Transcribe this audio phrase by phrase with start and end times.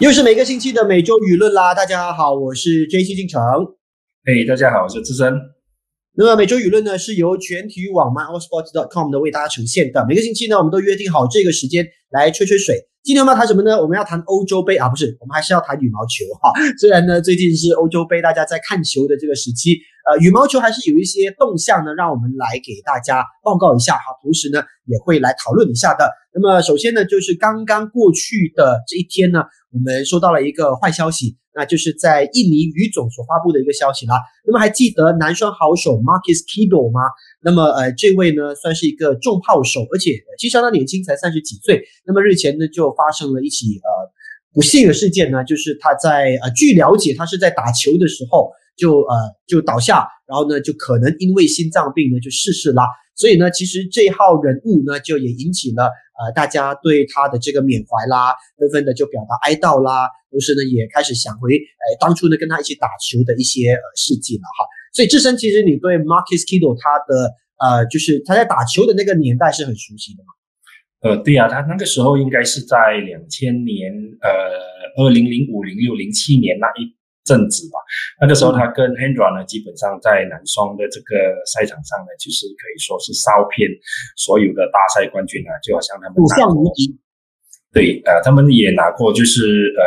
[0.00, 1.74] 又是每个星期的每周舆论啦！
[1.74, 3.42] 大家好，我是 J C 进城。
[4.24, 5.30] 嘿，大家好，我是资深。
[6.12, 10.04] 那么每周舆论呢，是由全体育网 myallsports.com 的为大家呈现的。
[10.08, 12.76] 每个星期呢，我们都约定好这个时间来吹吹水。
[13.04, 13.80] 今天我们要谈什么呢？
[13.80, 16.52] 我们要谈欧洲杯啊，不是，我们还是要谈羽毛球哈。
[16.80, 19.78] 虽然呢，最近是欧洲杯，大家在看球的这个时期，
[20.10, 24.02] 呃，羽毛球还是有一些动向呢，让我们来给大家报告一下哈。
[24.20, 26.10] 同时呢，也会来讨论一下的。
[26.34, 29.44] 那么首先呢，就是刚刚过去的这一天呢。
[29.72, 34.14] 我们收到了一个坏消息，那就是在印尼羽总所发布的一个消息啦。
[34.46, 37.00] 那么还记得男双好手 Marcus Kido 吗？
[37.42, 41.82] 那么呃，这位呢算是一个重炮手，而且其实相当年轻，才三十几岁。
[42.06, 43.90] 那么日前呢就发生了一起呃
[44.52, 49.14] 不幸的事件呢，就是他在呃据了解，他是在打球的时候就呃
[49.46, 52.84] 就倒下，然后呢就可能因为心脏病呢就逝世啦。
[53.14, 64.64] 所以呢，其实这号人物呢，就也引起了呃大家对他的这个缅怀啦，纷纷的就表达哀悼啦，同时呢，也开始想回呃当初呢跟他一起打球的一些呃事迹了哈。
[64.94, 70.32] 所以智深，其实你对 Marcus Kido 他的呃就是他在打球的那个年代是很熟悉的吗？
[71.02, 76.96] 呃，对呀，他那个时候应该是在两千年，呃，二零零五、零六、零七年那一。
[77.24, 77.78] 正子吧，
[78.20, 83.68] 那个时候他跟 Hendra 呢，基本上在男双的这个赛场上呢，就是可以说是烧遍
[84.16, 86.98] 所有的大赛冠军啊，就好像他们五项无敌。
[87.72, 89.44] 对，呃，他们也拿过就是
[89.76, 89.84] 呃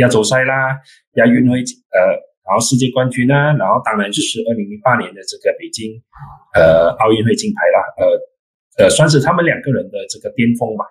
[0.00, 0.74] 亚洲赛啦、
[1.14, 1.60] 亚运会
[1.92, 2.00] 呃，
[2.48, 5.94] 然后世界冠军啊，然后当然就是二零零八年的这个北京
[6.56, 10.84] 呃奥运会金牌啦，呃呃，算是他们两个人的这个巅峰吧。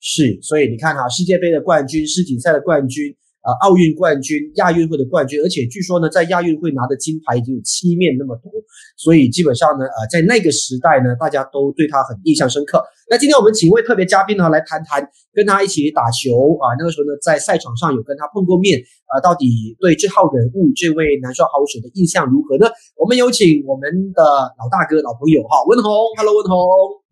[0.00, 3.14] 是，所以你看哈，世界杯的冠军、世锦赛的冠军。
[3.42, 8.50] 呃，奥运冠军、亚运会的冠军，而且据说呢，在亚运会拿的金牌已经有七面那么多，
[8.96, 12.82] 所以基本上呢，呃，在那个时代呢，大家都对他很印象深刻。
[13.08, 22.66] 那今天我们请一位特别嘉宾呢，来谈谈跟他一起打球啊，那个时候呢，在赛场上有跟他碰过面啊，到底对这号人物、这位男双好手的印象如何呢？
[22.96, 24.22] 我们有请我们的
[24.58, 27.07] 老大哥、老朋友哈，文宏，Hello，文宏。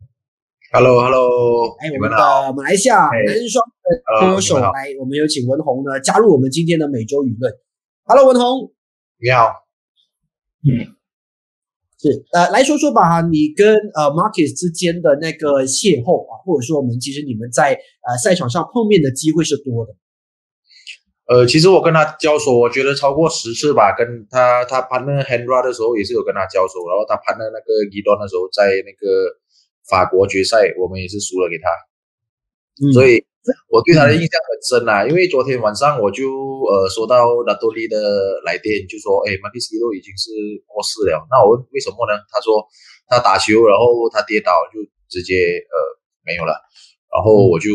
[0.77, 2.17] Hello，Hello，哎，我们的
[2.53, 7.51] 马来西亚男双的歌手来，我们有请文宏呢加入我们今天的每周舆论。
[8.05, 8.75] Hello，文宏，
[9.19, 9.65] 你好。
[10.69, 10.93] 嗯，
[11.97, 17.73] 是呃，来说说吧，你跟呃 Marcus 之间的那个邂逅啊，或者说我们其实你们在
[18.07, 19.95] 呃赛场上碰面的机会是多的。
[21.25, 23.97] 呃，其实我跟他交手，我觉得超过十次吧。
[23.97, 29.41] 跟他他攀那 Handra 的时候也是有跟他交手，然后他攀的那个 g 端的时候，在那个。
[29.89, 31.71] 法国决赛，我们也是输了给他，
[32.93, 33.25] 所以
[33.71, 35.07] 我对他的印象很深啊。
[35.07, 37.97] 因为昨天晚上我就呃收到拉多利的
[38.45, 40.31] 来电，就说：“哎，马蒂斯都已经是
[40.67, 42.19] 过世了。”那我问为什么呢？
[42.31, 42.67] 他说
[43.07, 45.35] 他打球，然后他跌倒就直接
[45.71, 45.77] 呃
[46.27, 46.59] 没有了。
[47.15, 47.71] 然后我就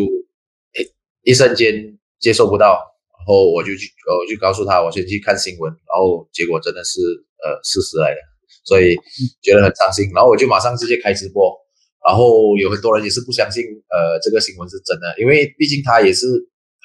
[1.23, 2.75] 一瞬间接受不到，
[3.17, 3.87] 然后我就去
[4.19, 6.99] 我就告诉他，我先去看新闻，然后结果真的是
[7.39, 8.19] 呃事实来的，
[8.65, 8.97] 所以
[9.41, 10.11] 觉得很伤心。
[10.13, 11.60] 然后我就马上直接开直播。
[12.05, 16.25] 然后有很多人也是不相信，呃，这个新闻是真的，因为毕竟他也是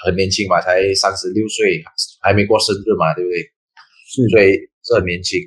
[0.05, 1.83] 很年轻嘛，才三十六岁，
[2.21, 3.41] 还没过生日嘛，对不对？
[4.09, 4.53] 是，所以
[4.85, 5.41] 是很年轻。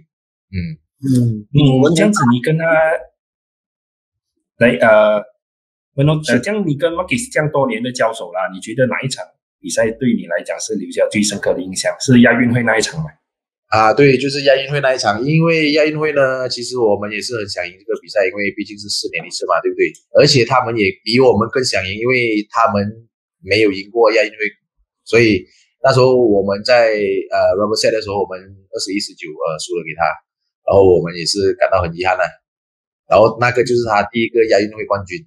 [0.49, 0.57] 嗯
[1.05, 2.65] 嗯嗯，这样子你跟他，
[4.57, 5.23] 来呃，
[5.95, 9.23] 文龙，呃，这样你跟 Marcus 这样多年的交手啦，你觉得哪一场
[9.59, 11.95] 比赛对你来讲是留下最深刻的印象？
[11.99, 13.09] 是亚运会那一场吗？
[13.69, 19.93] 啊，对，就是亚运会那一场，因为亚运会呢，其实我们也是很想赢这个比赛，因为毕竟是四年一次嘛，对不对？
[20.17, 22.81] 而且他们也比我们更想赢，因为他们
[23.45, 24.37] 没有赢过亚运会，
[25.05, 25.45] 所以
[25.83, 26.97] 那时候我们在
[27.29, 30.01] 呃 rubber set 的时候，我们二十一十九呃输了给他，
[30.65, 32.23] 然后我们也是感到很遗憾的。
[33.07, 35.21] 然后那个就是他第一个亚运会冠军。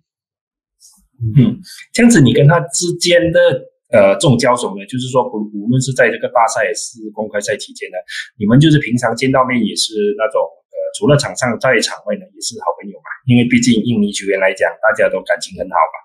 [1.39, 3.71] 嗯，这样子你跟他之间的。
[3.93, 8.01] 呃，这种交手呢，就是说，不无论是在这个大赛还是公开赛期间呢，
[8.41, 13.09] 你们就是平常见到面也是那种，呃，除了场上在场外呢，也是好朋友嘛。
[13.29, 15.97] 因为毕竟印尼球员来讲，大家都感情很好嘛。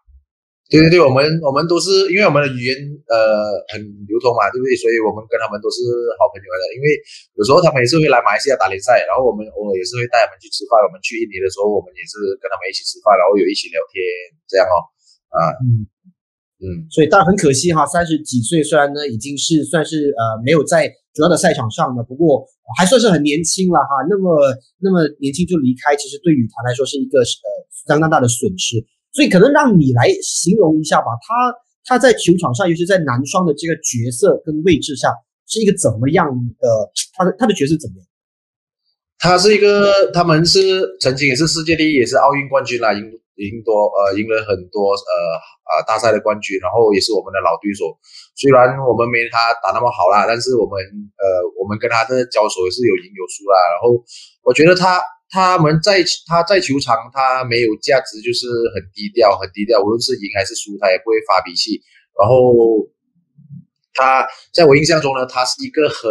[0.68, 2.76] 对对对，我们我们都是因为我们的语言
[3.08, 4.76] 呃很流通嘛，对不对？
[4.76, 5.80] 所以我们跟他们都是
[6.20, 6.76] 好朋友来的。
[6.76, 6.88] 因为
[7.40, 10.76] 有时候他们也是会来马来西亚打联赛，然后我们偶尔也是会带他们去吃饭。
[10.84, 13.96] 我们去印尼的时候，我们也是跟他们一起吃饭，然后有一起聊天
[14.44, 14.76] 这样哦，
[15.32, 15.88] 啊，嗯。
[16.60, 22.46] 嗯，所以当然很可惜哈，三十几岁虽然呢已经是算是呃没有在主要的赛场上了，不过
[22.78, 24.06] 还算是很年轻了哈。
[24.10, 24.36] 那么
[24.80, 27.26] 那么年轻就离开，其实对羽坛来说是一个呃
[27.88, 28.84] 相当大的损失。
[29.14, 31.56] 所以可能让你来形容一下吧，他
[31.86, 35.12] 他在球场上，尤其在男双的这个角色跟位置上，
[35.48, 36.28] 是一个怎么样
[36.60, 36.68] 的？
[37.16, 38.06] 他的他的角色怎么样？
[39.20, 40.62] 他是一个，他们是
[41.00, 43.02] 曾经也是世界第一，也是奥运冠军啦，赢
[43.38, 45.14] 赢多呃赢了很多呃
[45.70, 47.94] 啊大赛的冠军，然后也是我们的老对手，
[48.36, 51.24] 虽然我们没他打那么好啦，但是我们呃，
[51.56, 53.58] 我们跟他的交手也是有赢有输啦。
[53.74, 54.04] 然后
[54.42, 61.80] 我觉得他他们在他在球场他没有价值，就是很低调很低调，无论是赢还是输，他也不会发脾气。
[62.18, 62.54] 然后
[63.94, 66.10] 他在我印象中呢，他是一个很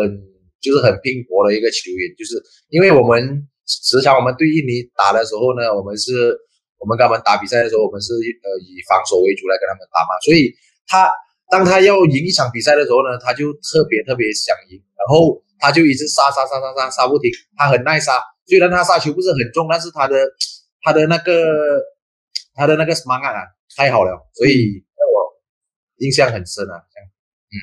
[0.61, 6.38] 就是很拼搏的一个球员，就是因为我们时常我们对印尼打的时候呢，我们是
[6.78, 10.55] 我们跟他们打比赛的时候，我们是呃以防守为主来跟他们打嘛，所以
[10.87, 11.11] 他。
[11.49, 18.20] 当他要赢一场比赛的时候呢，他就特别特别想赢，然后他就一直杀杀杀杀杀杀不停，他很耐杀。
[18.46, 20.17] 虽然他杀球不是很重，但是他的
[20.82, 21.81] 他的那个
[22.52, 23.46] 他的那个什么啊，
[23.76, 25.40] 太好了，所以让我
[25.99, 26.82] 印象很深啊。
[27.52, 27.55] 嗯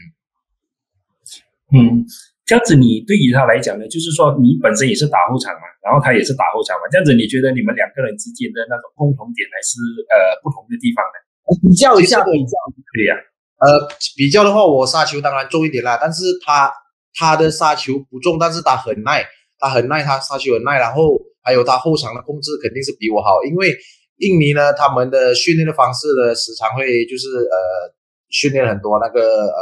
[1.76, 2.06] 嗯，
[2.54, 11.18] 这样子你对于他来讲呢，就是说你本身也是打后场嘛，然后他也是打后场嘛，这样子你觉得你们两个人之间的那种共同点还是呃不同的地方呢？
[11.66, 13.18] 比较一下，比较可以啊。
[13.58, 16.72] 呃，比较的话，我杀球当然重一点啦，但是他
[17.18, 19.26] 他的杀球不重，但是他很耐，
[19.58, 23.74] 他很耐，他杀球很耐，然后还有他后场的控制肯定是比我好，因为
[24.18, 27.90] 印尼呢，他们的训练的方式呢，时常会就是呃
[28.30, 29.60] 训练很多那个呃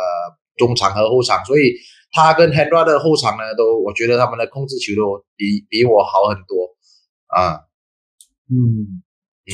[0.58, 1.72] 中场和后场，所以
[2.12, 6.75] 他跟 Hendra 的后场呢，都我觉得他们的控制球都比比我好很多
[7.28, 7.66] 啊，
[8.50, 9.04] 嗯。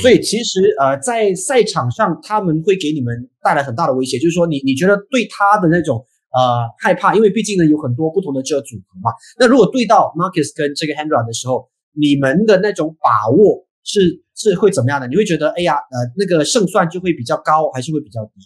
[0.02, 9.12] 所以其实呃，在赛场上他们会给你们带来很大的威胁，就是说你你觉得对他的那种呃害怕，因为毕竟呢有很多不同的这个组合嘛。
[9.40, 15.08] 那如果对到 Marcus 跟这个 Hendra 的时候，你们的那种把握是是会怎么样的？
[15.08, 18.42] 你会觉得哎呀呃那个胜算就会比较高，还是会比较低？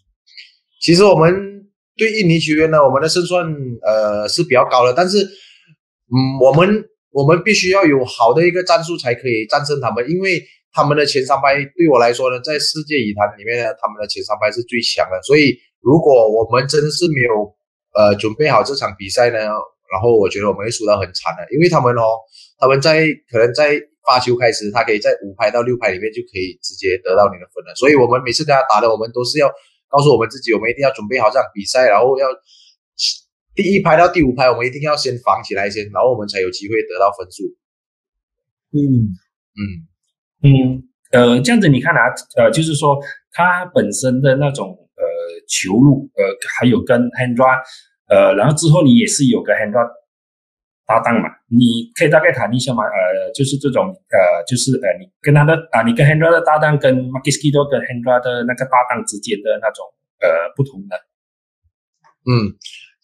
[0.79, 1.60] 其实我们
[1.97, 3.45] 对印尼球员呢，我们的胜算
[3.81, 10.41] 呃是比较高的，但是嗯我们我们必须要有好的一个战术才可以战胜他们，因为。
[10.73, 15.19] 他们的前三拍对我来说呢，在世界羽坛里面呢，他们的前三拍是最强的。
[15.21, 17.53] 所以，如果我们真的是没有
[17.91, 19.51] 呃准备好这场比赛呢，
[19.91, 22.15] 然后我觉得我们会输到很惨的，因为他们哦，
[22.57, 23.75] 他们在可能在
[24.07, 27.75] 发球开始，他可以在五拍到六拍里面就可以直接得到你的分了。
[27.75, 29.51] 所以我们每次跟他打的，我们都是要
[29.91, 32.25] 告诉我们自己，我们一定要准备好这场比赛，然后要
[33.53, 37.43] 第一排到第五排，我们一定要先防起来先，然后我们才有机会得到分数。
[38.71, 39.11] 嗯
[39.59, 39.91] 嗯。
[40.43, 42.97] 嗯，呃，这样子你看啊，呃，就是说
[43.31, 45.05] 他本身的那种呃
[45.47, 47.61] 球路，呃，还有跟 Hendra，
[48.07, 49.85] 呃，然后之后你也是有个 Hendra
[50.91, 59.79] 搭档嘛，你可以大概谈一下嘛，呃，就是这种呃，就是呃，你跟他的啊，你跟 Hendra 的搭档跟 m a k i s k i 都跟 Hendra 的那个搭档之间的那种
[60.19, 60.99] 呃不同的。
[62.27, 62.51] 嗯，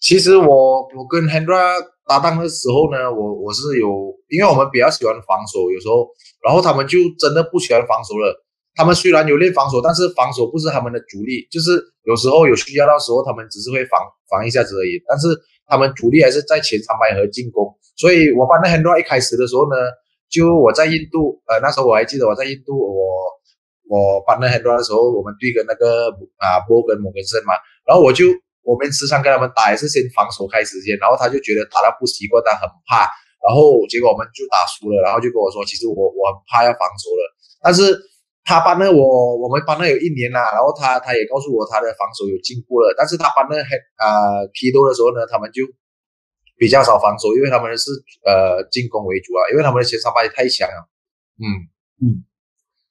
[0.01, 3.87] 其实我我跟 Hendra 搭档的时候呢，我我是有，
[4.27, 6.11] 因为我们比较喜欢防守，有时候。
[6.45, 8.31] 然后他们就真的不喜欢防守了。
[8.75, 11.45] 他们虽然有练防守，但是防守不是他们的主力。
[11.51, 13.99] 就是有时候有需要的时候，他们只是会防
[14.29, 15.01] 防一下子而已。
[15.09, 15.27] 但是
[15.67, 17.67] 他们主力还是在前三排和进攻。
[17.95, 19.75] 所以我班的很多一开始的时候呢，
[20.29, 23.03] 就我在印度，呃，那时候我还记得我在印度，我
[23.89, 27.53] 我班的很多的时候，我们对跟那个啊波跟摩根森嘛，
[27.85, 28.25] 然后我就
[28.63, 33.09] 我们时常跟他们打，也是先防守开始先，然后他就觉得打到不习惯，他很怕。
[33.37, 37.21] 然后结果我们就打输了，然后就跟我说，其实我我很怕要防守了。
[37.63, 37.95] 但是
[38.47, 42.95] 他帮了我，我们帮了有一年啦，然后他他也告诉我他的防守有进步了。
[42.97, 45.67] 但是他帮了很啊踢多的时候呢，他们就
[46.55, 47.91] 比较少防守，因为他们是
[48.23, 50.87] 呃进攻为主啊，因为他们的前三排太强了。
[51.43, 51.45] 嗯
[51.99, 52.23] 嗯。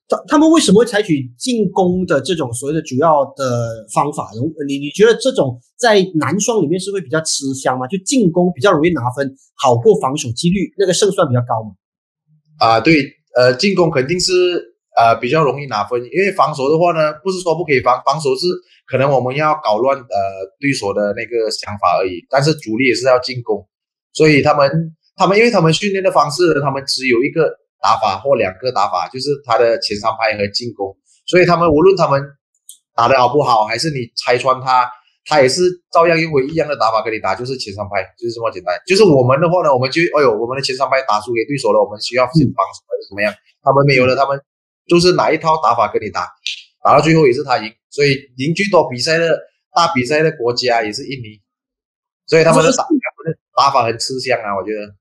[0.09, 4.31] 他他们为什么会采取进攻的这种所谓的主要的方法？
[4.69, 7.89] 你你觉得这种在男双里面是会比较吃香吗？
[7.89, 11.75] 就进攻比较容易拿分，好过防守，几率那个胜算比较高吗？
[12.61, 13.03] 啊，对，
[13.35, 18.47] 呃，进攻肯定是呃比较容易拿分，因为防守的话呢，不是说不可以防，防守是
[18.87, 20.05] 可能我们要搞乱呃
[20.59, 23.69] 对手的那个想法而已，但是主力也是要进攻，
[24.13, 24.71] 所以他们
[25.17, 27.51] 他们因为他们训练的方式，他们只有一个。
[27.79, 32.21] 打法或两个打法，就是他的前三拍和进攻，所以他们无论他们
[32.97, 34.91] 打的好不好，还是你拆穿他，
[35.27, 35.63] 他也是
[35.93, 38.75] 照样用为一样的打法跟你打，就是前三拍，就是这么简单。
[38.89, 43.31] 就是我们的话呢，我们就哎呦，我们的前三拍打输给对手了，我们需要先防守还是怎么样？
[43.63, 44.41] 他们没有了，他们
[44.87, 46.29] 就是哪一套打法跟你打，
[46.83, 47.73] 打到最后也是他赢。
[47.91, 49.39] 所以赢最多比赛的
[49.75, 51.41] 大比赛的国家也是印尼，
[52.27, 52.85] 所以他们的打
[53.57, 54.95] 打法很吃香啊，我觉得。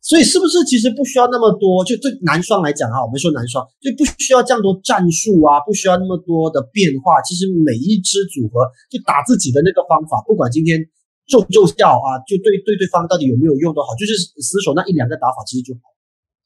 [0.00, 1.84] 所以是不是其实不需要那么多？
[1.84, 7.20] 就对男双来讲哈，我们说男双就不需要这样多战术啊，不需要那么多的变化。
[7.20, 10.80] 其实每一支组合就打自己的那个方法，不管今天
[11.28, 15.80] 奏不奏效啊，就对对对方到底有没有用都好，就是死守那一两个打法其实就好。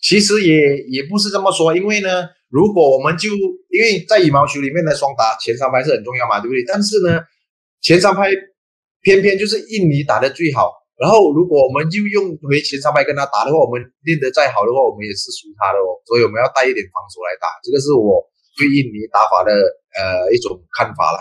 [0.00, 2.08] 其实也也不是这么说，因为呢，
[2.52, 3.32] 如果我们就
[3.72, 6.60] 因为在羽毛球里面的双打前三拍是很重要嘛，对不对？
[6.68, 7.16] 但是呢，
[7.80, 8.28] 前三拍
[9.00, 10.68] 偏偏就是印尼打的最好。
[11.00, 15.96] 然后如果我们就用回前三排跟他打的话，我们练得再好的话，我们也是输他的哦。
[16.04, 18.20] 所以我们要带一点防守来打，这个是我
[18.60, 19.50] 对印尼打法的
[19.96, 21.18] 呃一种看法了。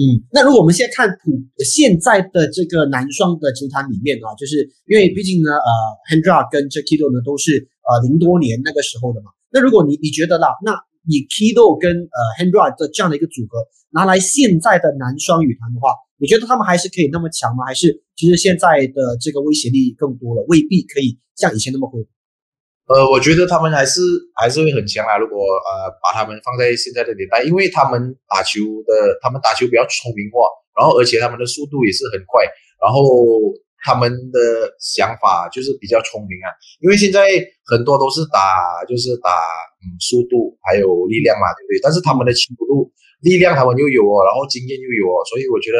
[0.00, 5.70] 嗯，那如果我们现在看普现在的这个男双的球坛里面啊，就是因为毕竟呢，呃
[6.08, 9.36] ，Hendra 跟 Jakido 呢都是呃零多年那个时候的嘛。
[9.50, 10.72] 那如果你你觉得啦，那
[11.06, 17.64] 以 Kido 跟呃 Hendra 的这样的一个组合拿来现在的男双羽坛的话，你觉得他们还是可以那么强吗？
[17.64, 22.00] 还是其实现在的这个威胁力更多了，未必可以像以前那么会？
[22.88, 24.00] 呃，我觉得他们还是
[24.34, 25.18] 还是会很强啊。
[25.18, 30.40] 如果呃把他们放在现在的年代，因为他们打球的，他们打球比较聪明化，
[30.72, 32.44] 然后而且他们的速度也是很快，
[32.80, 33.00] 然后
[33.84, 34.38] 他们的
[34.80, 36.48] 想法就是比较聪明啊。
[36.80, 37.28] 因为现在
[37.66, 39.30] 很多都是打就是打
[39.82, 41.80] 嗯速度还有力量嘛，对不对？
[41.82, 42.90] 但是他们的速度、
[43.22, 45.78] 力量他们又有哦，然后经验又有哦，所以我觉得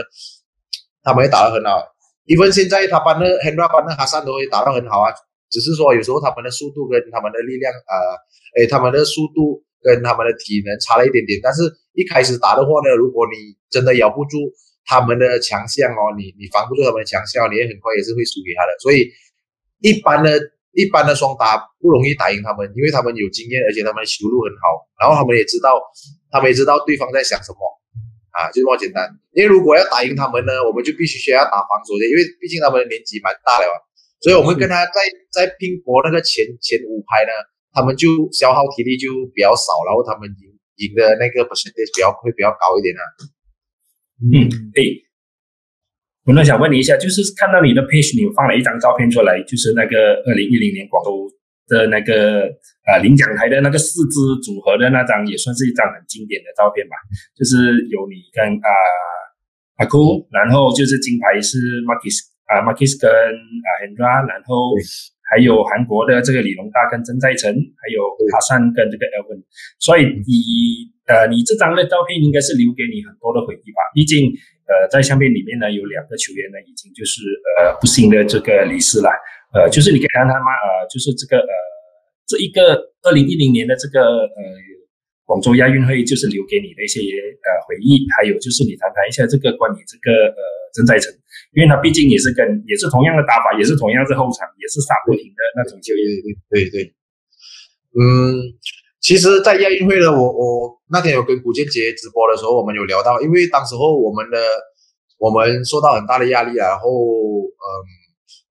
[1.03, 1.83] 他们也打得很好。
[2.25, 5.09] 因为现在他班的 Hendra 班的哈桑都会打得很好啊。
[5.51, 11.41] 只是说有时候他们的速度跟他们的力量，呃，诶，他们的速度跟他们的体能差了一点点。
[11.43, 11.65] 但是
[11.95, 14.37] 一开始打的话呢，如果你真的咬不住
[14.89, 18.73] 他们的强项哦，你你防不住他们的强项，你也很快也是会输给他的。
[18.81, 19.05] 所以
[19.85, 20.41] 一般的、
[20.73, 25.77] 一般的双打不容易打赢他们，因为他们有经验，而且他们的球路很好，然后他们也知道，
[26.33, 27.61] 他们也知道对方在想什么
[28.33, 29.05] 啊，就这么简单。
[29.37, 33.69] 因为如果要打赢他们呢，我们就必须需要打防守的，因为毕竟他们的年纪蛮大了。
[34.25, 34.99] 所以，我们跟他在
[35.31, 37.31] 在拼搏那个前前五排呢，
[37.71, 40.49] 他们就消耗体力就比较少，然后他们赢
[40.81, 43.03] 赢的那个 percentage 比较会比较高一点啊。
[44.23, 45.05] 嗯，对。
[46.27, 51.31] 我那想问你一下，就是看到你的 page，你放了一张照片出来，就是那个二零一零年广州
[51.69, 52.51] 的那个
[52.85, 56.97] 呃领奖台的那个四支组合的那张，也算是一张很经典的照片吧。
[57.37, 58.69] 就是有你跟啊
[59.79, 62.29] 阿库，然后就是金牌是 Marcus。
[62.49, 64.73] 啊，Marcus 跟啊 Hendra，然后
[65.29, 68.01] 还有韩国的这个李龙大跟曾在成，还有
[68.33, 69.45] 哈山跟这个 Elvin，
[69.79, 73.81] 所以你呃，你这张的照片应该是留给你很多的回忆吧？
[73.93, 74.33] 毕竟
[74.69, 77.21] 呃，在相片里面呢，有两个球员呢，已经就是
[77.61, 79.09] 呃不幸的这个离世了。
[79.53, 80.49] 呃，就是你可以谈谈吗？
[80.53, 81.53] 呃，就是这个呃，
[82.27, 84.41] 这一个二零一零年的这个呃
[85.25, 90.41] 广州亚运会，就是留给你的一些呃回忆，还有就是你谈谈一下这个关于这个呃
[90.73, 91.13] 曾在成。
[91.59, 96.03] 因为他毕竟也是跟也是同样的打法，也是同样是后场，也是杀不停的那种球员。
[96.47, 96.95] 对对对，
[97.99, 98.55] 嗯，
[99.01, 104.39] 其实，在亚运会呢，我我那天有跟古建杰直播的时候，我们有聊到，因为当时候我们的
[105.19, 107.67] 我们受到很大的压力啊，然后嗯，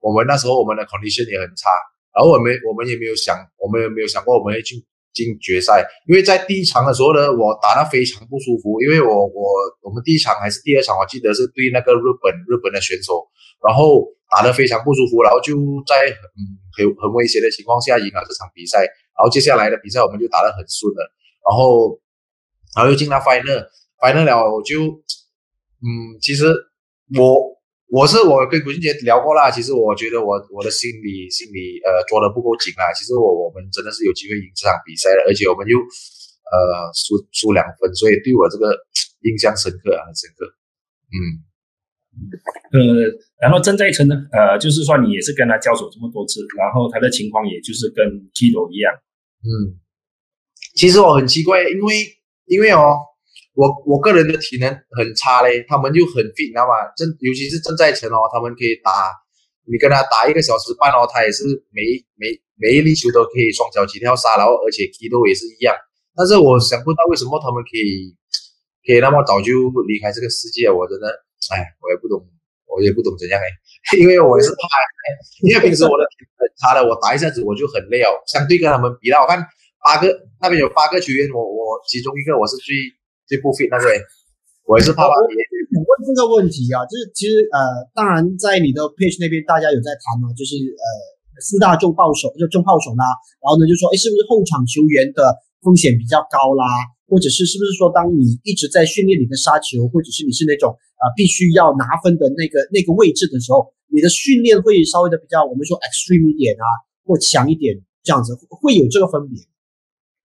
[0.01, 1.71] 我们那时候我们的成绩线也很差，
[2.11, 4.83] 然后我们我们也没有想，我们也没有想过我们会进。
[5.17, 9.41] 进决赛，因为在第一场的时候呢，我打得非常不舒服，因为我我
[9.81, 13.25] 我们第一场还是第二场，我记得是对那个日本日本的选手，
[13.65, 15.57] 然后打得非常不舒服，然后就
[15.89, 16.29] 在很
[16.77, 18.85] 很很危险的情况下赢了这场比赛，
[19.17, 21.01] 然后接下来的比赛我们就打得很顺了，
[21.49, 21.97] 然后
[22.75, 25.01] 然后又进了 final，final 了我就
[25.81, 26.45] 嗯，其实
[27.17, 27.56] 我。
[27.87, 32.91] 我是我跟古俊杰聊过啦，其实我觉得我我的心理心理呃捉得不够紧啦。
[32.91, 38.75] 其实我我们真的是有机会赢这场比赛的，而且我们又呃输输两分，所以对我这个
[39.23, 40.43] 印象深刻啊，很深刻。
[41.15, 41.47] 嗯，
[42.75, 43.07] 呃，
[43.39, 48.03] 然后郑在成呢，呃，就是说你也是跟他交手这么多次，然后他的情况也就是跟
[48.33, 48.91] 基斗一样。
[49.43, 49.79] 嗯，
[50.75, 51.95] 其实我很奇怪，因为
[52.47, 52.99] 因为哦。
[53.57, 56.77] 我我个人的体能很差嘞，他们就很 fit，你知道吗？
[56.93, 59.09] 正尤其是正在成哦，他们可以打，
[59.65, 61.41] 你跟他打一个小时半哦，他也是
[61.73, 61.81] 每
[62.21, 65.73] 每每一粒球都可以双脚起跳杀，然后而且踢都也是一样。
[66.13, 68.13] 但是我想不到为什么他们可以
[68.85, 69.49] 可以那么早就
[69.89, 71.09] 离开这个世界，我真的，
[71.49, 72.21] 哎，我也不懂，
[72.69, 73.49] 我也不懂怎样哎，
[73.97, 74.69] 因为我也是怕，
[75.41, 78.13] 因为平时我的体能很差的，我打一下子我就很累哦。
[78.29, 79.41] 相对跟他们比啦，我看
[79.81, 80.05] 八个
[80.37, 82.93] 那边有八个球员，我我其中一个我是最。
[83.27, 83.85] 这不 fit 那个，
[84.65, 85.13] 我也是怕怕。
[85.13, 87.59] 我问这个问题啊，就是其实呃，
[87.93, 90.85] 当然在你的 page 那边大家有在谈嘛，就是呃
[91.43, 93.03] 四大重炮手就重炮手啦，
[93.43, 96.63] 然后呢就说，哎，是不是后场球员的风险比较高啦？
[97.07, 106.65] 或者是是不是说，当你一直在训练你的杀球，或者是你是那种呃必须要拿分的那个那个位置的时候，你的训练会稍微的比较我们说 extreme 一点啊，
[107.03, 109.39] 或强一点这样子，会有这个分别？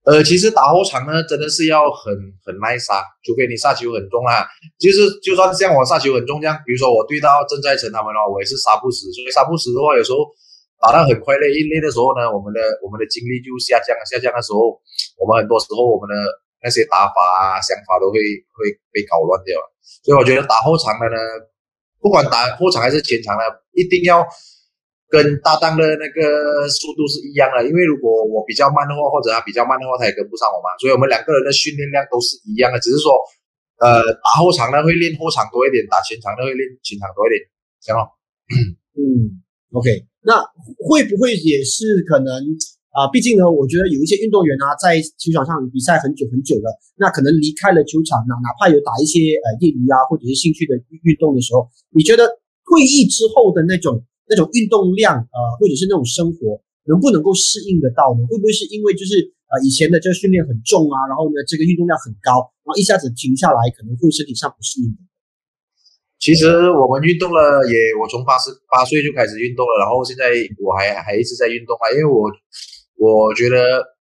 [0.05, 2.11] 呃，其实打后场呢，真的是要很
[2.45, 4.43] 很耐杀，除非你杀球很重啊。
[4.75, 9.07] 就是就算像我杀球很重这样，比如说我对到郑在成他们哦，我也是杀不死。
[9.15, 10.27] 所以杀不死的话，有时候
[10.83, 14.75] 打到很快累，一累的时候呢，我们的我们的精力就下降，下降的时候，
[15.23, 16.19] 我们很多时候我们的
[16.63, 18.19] 那些打法啊、想法都会
[18.59, 19.55] 会被搞乱掉。
[20.03, 21.17] 所以我觉得打后场的呢，
[22.03, 24.27] 不管打后场还是前场呢，一定要
[25.13, 27.61] 跟搭档的那个速度是一样的。
[27.69, 30.73] 因为如果我比较慢的话，或者他比较慢的话，他也跟不上我嘛。
[30.81, 33.13] 所以我们两个人的训练量都是一样的，只是说，
[33.85, 37.45] 呃，打后场呢会练后场多一点，打前场呢会练前场多一点，
[37.85, 38.09] 行了。
[38.97, 39.45] 嗯
[39.77, 40.41] ，OK，那
[40.89, 42.33] 会不会也是可能？
[42.93, 46.69] 啊，毕竟呢，我觉得有一些运动员啊，在球场上比赛很久很久了，
[47.01, 52.29] 那可能离开了球场呢，哪怕有打一些呃业余啊或者是兴趣的运动的时候，你觉得
[52.69, 56.57] 退役之后的那种那种运动量呃，或者是那种生活，
[56.89, 58.25] 能不能够适应得到呢？
[58.25, 59.21] 会不会是因为就是
[59.53, 64.97] 呃以前的这个训练很重啊，然后呢这个运动量很高，然后一下子停下来，可能会身体上不适应？
[66.17, 70.33] 其实我们运动了也，我从八十八岁就开始运动了，然后现在
[70.65, 72.33] 我还还一直在运动啊，因为我。
[73.03, 73.59] 我觉得，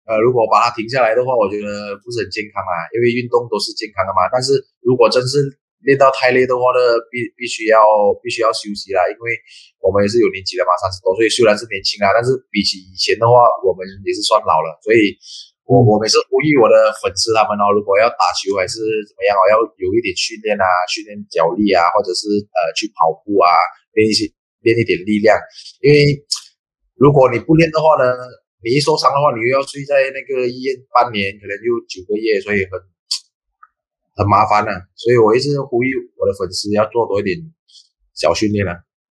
[0.09, 2.73] 呃，如果把它停下来的话，我觉得不是很健康啊。
[2.97, 4.25] 因为运动都是健康的嘛。
[4.33, 5.37] 但是如果真是
[5.87, 6.83] 练到太累的话呢，
[7.15, 7.79] 必必须要
[8.19, 9.07] 必须要休息啦。
[9.07, 9.31] 因为
[9.79, 14.75] 我们也是有年纪的嘛，三十多岁虽然是年轻啊，但是比起以前的话，我们也是算老了。
[14.83, 15.15] 所以，
[15.71, 23.49] 我我每次呼吁我的粉丝他们哦，如果要打球还是怎么样哦，要有一点训练啊，训练脚力啊，或者是呃去跑步啊，
[23.95, 24.27] 练一些
[24.67, 25.39] 练一点力量。
[25.81, 26.19] 因为
[26.99, 28.11] 如果你不练的话呢？
[28.65, 32.75] 你一受伤的话，你又要睡在那个医院半年，可能就九个月，所以很
[34.17, 34.73] 很麻烦呢。
[34.97, 37.37] 所以我一直呼吁我的粉丝要做多一点
[38.17, 38.73] 小训练啊。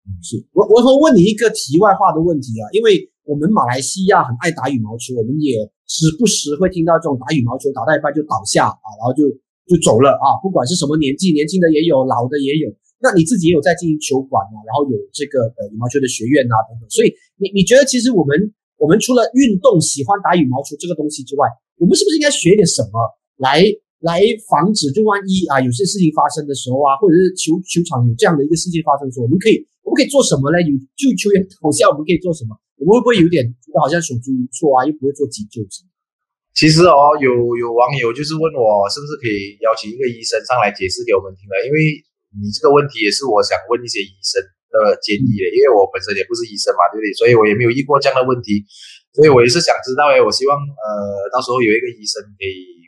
[0.06, 9.24] 嗯，是我我会问你一个题外话的问题啊，因为我们马来西亚很爱打羽毛球，我们也时不时会听到这种打羽毛球打到一半就倒下啊，然后就
[9.66, 10.38] 就走了啊。
[10.44, 12.70] 不管是什么年纪，年轻的也有，老的也有。
[13.02, 16.90] 那你自己也有在经营球馆啊，然后有这个呃羽毛球的学院啊等等。
[16.90, 18.54] 所以你你觉得其实我们。
[18.80, 23.62] 我们除了运动喜欢打羽毛球这个东西之外，我们是不是应该学点什么来
[24.00, 24.92] 来防止？
[24.92, 30.58] 就万一啊有些事情发生的时候啊，或者是球球场有这样的一个事情发生的时候，我们可以我们可以做什么呢？
[30.62, 32.56] 有救球员倒下，我们可以做什么？
[32.80, 34.86] 我们会不会有点觉得好像手足无措啊？
[34.88, 35.92] 又不会做急救什么？
[36.56, 37.28] 其实哦，有
[37.60, 41.56] 有网友就是问我，是不是可以邀请一个医生上来解释给我们听了？
[41.68, 42.04] 因为
[42.40, 44.40] 你这个问题也是我想问一些医生。
[44.70, 47.10] 的建议嘞，因为我本身也不是医生嘛，对不对？
[47.18, 48.62] 所以我也没有遇过这样的问题，
[49.18, 50.94] 所以我也是想知道诶，我希望呃，
[51.34, 52.86] 到时候有一个医生可以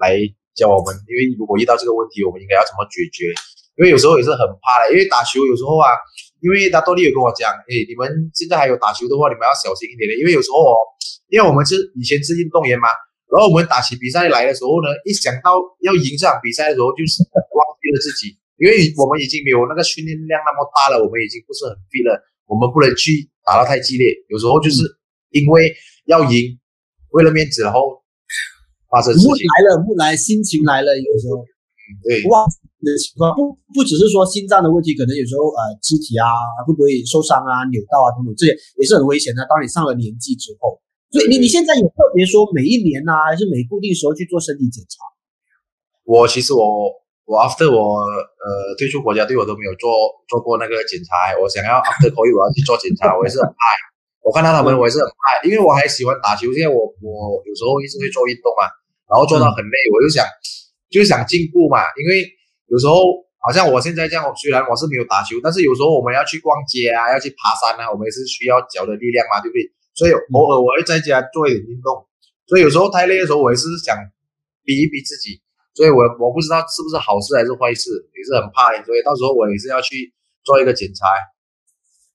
[0.00, 0.16] 来
[0.58, 3.30] 教我们，因为如果遇到这个问题，我们应该要怎么解决？
[3.78, 5.94] 因为有时候也是很怕的，因为打球有时候啊，
[6.42, 10.74] 因为大多利有跟我讲，哎，你们现在还有打球的话，你们要小心一点的，因为有时候哦，
[11.30, 12.90] 因为我们是以前是运动员嘛，
[13.30, 15.54] 然后我们打起比赛来的时候呢，一想到
[15.86, 17.22] 要赢这场比赛的时候，就是
[17.54, 18.34] 忘记了自己。
[18.58, 22.18] 因为我们已经没有那个训练量那么大了，我们已经不是很 fit 了，
[22.50, 24.10] 我们不能去打到太激烈。
[24.26, 24.82] 有时候就是
[25.30, 25.70] 因为
[26.06, 26.58] 要赢，
[27.14, 27.97] 为了面子，然后
[28.90, 31.44] 发生事情来了，不来，心情来了，有时候，
[32.02, 32.44] 对，哇
[32.80, 36.26] 的情况不不只是说心脏的问题，可能有时候呃肢体啊
[36.66, 39.46] 会不会受伤啊、扭到啊等等，这些也是很危险的。
[39.48, 40.80] 当你上了年纪之后，
[41.12, 45.00] 所以你你现在有特别说每一年呐，还是每固定时候去做身体检查？
[46.04, 46.92] 我其实我。
[47.28, 48.48] 我 after 我呃
[48.78, 49.92] 退出国家队，我都没有做
[50.32, 51.36] 做过那个检查。
[51.36, 53.60] 我想要 after 可以，我要去做检查，我也是很怕。
[54.28, 56.52] 我看到他们，我也是很怕，因为我还喜欢打球。
[56.52, 58.68] 现在我我有时候一直会做运动嘛，
[59.08, 60.20] 然后做到很累，我就想
[60.92, 61.80] 就想进步嘛。
[61.96, 62.28] 因为
[62.68, 69.64] 有时候好像我现在这样，虽然我是没有打球，但是有时候我们要去逛街啊，要去爬山啊，我们也是需要脚的力量嘛，对不对？
[69.96, 72.04] 所以偶尔我会在家做一点运动。
[72.44, 73.96] 所以有时候太累的时候，我也是想
[74.60, 75.40] 逼一逼自己。
[75.72, 78.74] 所以，我我不知道是不是好事还是坏事，也是很怕。
[78.84, 80.12] 所以到时候我也是要去
[80.42, 81.06] 做一个检查。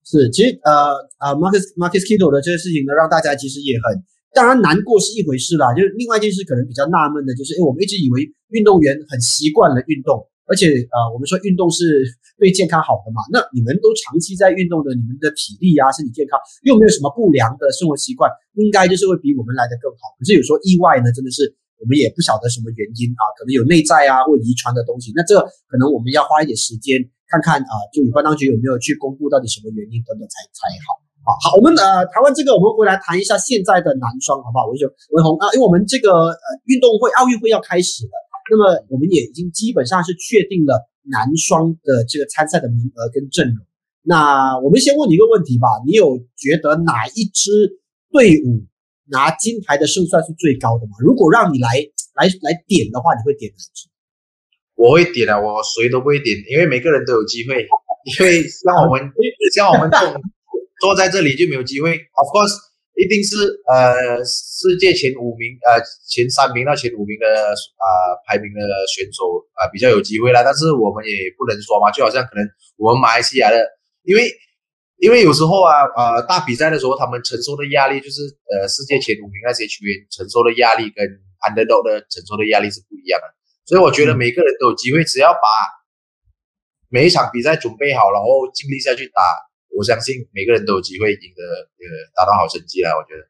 [0.03, 0.91] 是，其实呃
[1.23, 4.03] 呃，Marcus Marcus Kiddo 的这个事情呢，让大家其实也很，
[4.35, 5.73] 当然难过是一回事啦。
[5.73, 12.03] 就是另外一件事可能比较纳闷的，就是哎，我们一直以为运动员很习惯了运动，而且呃，我们说运动是
[12.37, 13.23] 对健康好的嘛。
[13.31, 16.35] 那你们都长期在运动的，你们的体力啊、身体健康
[16.67, 20.15] 又没有什么不良的生活习惯，应该就是会比我们来的更好。
[20.19, 21.55] 可是有时候意外呢，真的是。
[21.81, 25.11] 我们也不晓得什么原因啊，可能有内在啊或遗传的东西。
[25.13, 25.35] 那这
[25.67, 26.95] 可能我们要花一点时间
[27.33, 31.01] 看看啊，就有关当局有没有去公布到底什么原因等等才才好。
[31.25, 34.69] 好，好，我们呃谈完这个，我们回来谈一下现在的男双，好不好？
[34.69, 34.85] 文雄、
[35.17, 38.13] 文宏啊，因为我们这个呃运动会奥运会要开始了，
[38.51, 40.77] 那么我们也已经基本上是确定了
[41.09, 43.65] 男双的这个参赛的名额跟阵容。
[44.05, 47.81] 那我们先问你一个问题吧，你有觉得哪一支
[48.13, 48.69] 队伍？
[49.11, 50.95] 拿金牌的胜算是最高的吗？
[50.97, 51.67] 如果让你来
[52.15, 53.89] 来来点的话，你会点哪支？
[54.83, 57.65] 我会点啊，我谁都不会点，因为每个人都有机会。
[58.19, 58.99] 因为像我们
[59.55, 59.99] 像我们坐
[60.81, 61.91] 坐在这里就没有机会。
[61.95, 62.51] Of course，
[62.99, 63.31] 一定是
[63.71, 65.79] 呃世界前五名呃
[66.11, 67.25] 前三名到前五名的
[67.79, 67.87] 啊
[68.27, 68.59] 排名的
[68.91, 69.23] 选手
[69.55, 72.43] 啊比较有机会啦，但是我们也不能说嘛，就好像可能
[72.75, 73.55] 我们马来西亚的，
[74.03, 74.27] 因为
[74.99, 78.19] 因为有时候啊呃大比赛的时候，他们承受的压力就是
[78.51, 81.07] 呃世界前五名那些球员承受的压力跟
[81.47, 83.27] underdog 的承受的压力是不一样的，
[83.65, 85.47] 所以我觉得每个人都有机会，只要把
[86.89, 89.21] 每一场比赛准备好，然后尽力下去打。
[89.73, 93.25] 我相信每个人都有机会赢得呃达到好成绩啦，我觉得。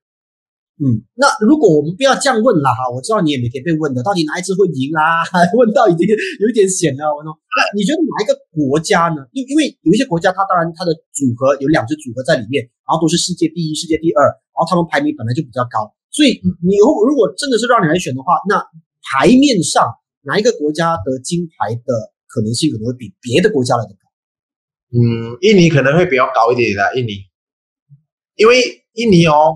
[0.83, 5.23] 嗯，那如果我们不要这样问了哈，我知道你也每天被问的，到底哪一支会赢啦？
[5.55, 7.07] 问到已经有一点险了。
[7.13, 9.23] 我说，那你觉得哪一个国家呢？
[9.31, 18.59] 因因为有一些国家，它当然它的组合有两支组合在里面，然后都是世界第一、世界第二，然后他们排名本来就比较高，所以你如如果真的是让你来选的话，那
[19.07, 19.87] 牌面上
[20.23, 21.93] 哪一个国家得金牌的
[22.27, 23.95] 可能性可能会比别的国家来的？
[24.93, 27.25] 嗯，印尼可能会比较高一点的，印尼，
[28.35, 29.55] 因为印尼哦，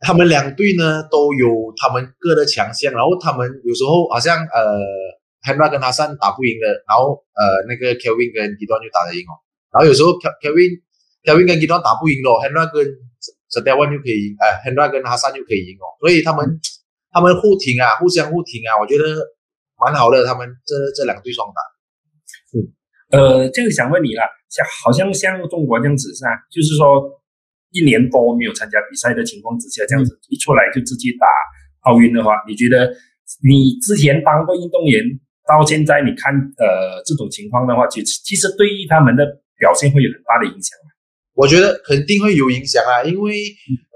[0.00, 4.82] 他们两队呢都有他们各的强项，然后他们有时候好像呃
[5.46, 9.38] ，Hendra 跟哈桑打不赢的，然后呃那个 Kevin 跟 g i d o n 就打得赢哦，
[9.70, 10.82] 然后有时候 Kevin
[11.22, 12.82] Kevin 跟 g i d o n 打不赢咯 h e n d r a 跟
[12.82, 16.58] s t e v a n 就可以赢，哎 h e n r a 跟哈桑就可以赢哦，所以他们
[17.12, 19.04] 他们互挺啊，互相互挺啊，我觉得
[19.78, 21.60] 蛮好的，他们这这两队双打，
[22.58, 22.72] 嗯。
[23.12, 26.32] 呃，这个想问你了，像好像像中国这样子是吧？
[26.50, 27.04] 就是说
[27.68, 31.26] 一年多没有参加比赛的情况之下，这样子一出来就自己打
[31.84, 32.88] 奥运的话，你觉得
[33.44, 35.04] 你之前当过运动员，
[35.44, 39.26] 到现在你看呃这种情况的话，其实其实对于他们的
[39.58, 40.91] 表现会有很大的影响吗？
[41.42, 43.34] 我觉得肯定会有影响啊，因为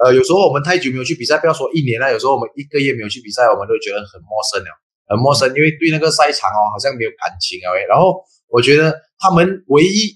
[0.03, 4.71] 呃有时候我们太久没有去比赛，不要说一年了，有时候我们一个月没有去比赛，我们都觉得很陌生了，
[5.07, 9.07] 很陌生，因为对那个赛场哦好像没有感情啊，然后我觉得。
[9.19, 10.13] 他们唯一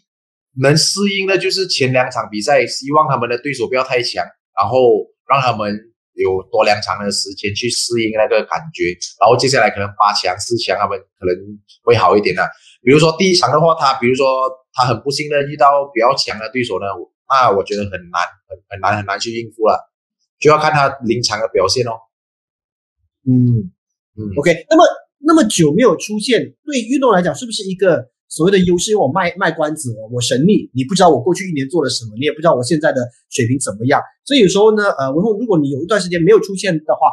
[0.61, 5.73] 能适应的就是前两场比赛，希望他们的对手不要太强，然后让他们
[6.13, 11.35] 有多两场的时间去适应那个感觉，然后接下来可能八强、四强他们可能
[11.83, 12.47] 会好一点的。
[12.85, 14.29] 比如说第一场的话，他比如说
[14.75, 16.85] 他很不幸的遇到比较强的对手呢，
[17.31, 19.91] 那我觉得很难、很很难、很难去应付了，
[20.39, 21.93] 就要看他临场的表现哦。
[23.27, 23.71] 嗯
[24.19, 24.85] 嗯，OK，那么
[25.19, 28.11] 那么久没有出现，对运动来讲是不是一个？
[28.33, 34.01] 所谓的优势，因为我卖卖关子，我神秘，你不知道我过去一年做了什么，你也不知道我现在的水平怎么样。
[34.25, 37.11] 所以有时候呢，呃，文宏，如果你有一段时间没有出现的话，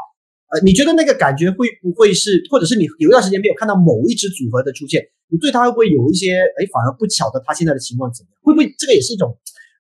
[0.54, 8.38] 呃，你觉得那个感觉会不会是，或者是你有一段时间没有看到某一支组合的出现，你对他会不会有一些，哎，反而不巧的他现在的情况怎么样？
[8.44, 9.36] 会不会这个也是一种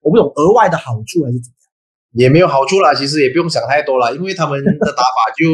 [0.08, 1.67] 我不懂额外的好处还是怎么样？
[2.13, 5.46] 也没有好处啦，其实也不用想太多了，因为他们的打法就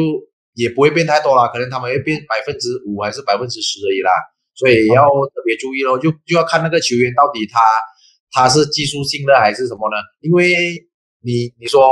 [0.54, 4.10] 也不会变太多啦，可能他们会变百分之五还是百分之十而已啦。
[4.54, 7.60] 所以要特别注意咯，就就要看那个球员到底他
[8.30, 9.96] 他是技术性的还是什么呢？
[10.20, 10.54] 因为
[11.20, 11.90] 你你说